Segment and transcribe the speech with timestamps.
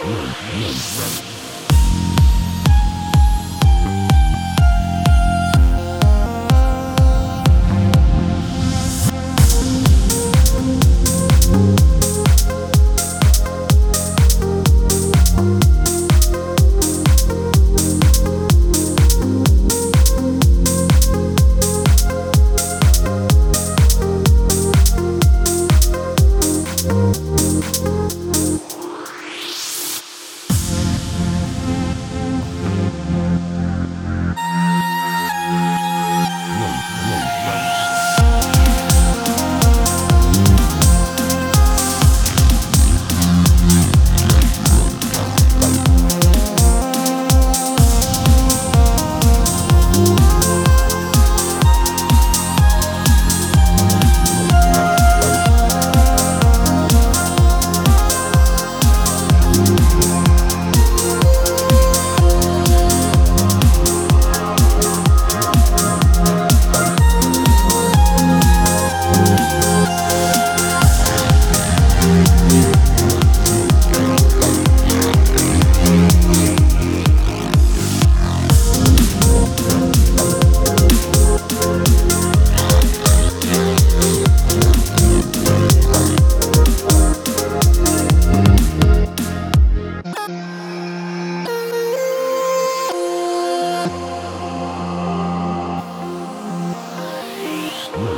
[0.00, 0.32] Run, run, run,
[0.62, 1.37] run.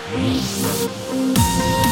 [0.00, 1.91] Peace.